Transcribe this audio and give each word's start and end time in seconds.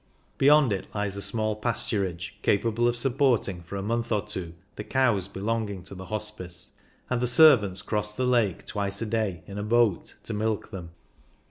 Beyond 0.39 0.73
it 0.73 0.95
lies 0.95 1.15
a 1.15 1.21
small 1.21 1.55
pasturage, 1.55 2.31
capable 2.41 2.87
of 2.87 2.95
supporting 2.95 3.61
for 3.61 3.75
a 3.75 3.83
month 3.83 4.11
or 4.11 4.25
two 4.25 4.55
the 4.75 4.83
cows 4.83 5.27
belonging 5.27 5.83
to 5.83 5.93
the 5.93 6.07
Hospice, 6.07 6.71
and 7.07 7.21
the 7.21 7.27
servants 7.27 7.83
cross 7.83 8.15
the 8.15 8.25
lake 8.25 8.65
twice 8.65 9.03
a 9.03 9.05
day, 9.05 9.43
in 9.45 9.59
a 9.59 9.63
boat, 9.63 10.15
to 10.23 10.33
milk 10.33 10.71
them. 10.71 10.89